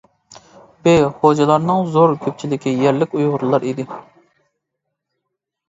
[0.87, 3.89] ب خوجىلارنىڭ زور كۆپچىلىكى يەرلىك ئۇيغۇرلار ئىدى.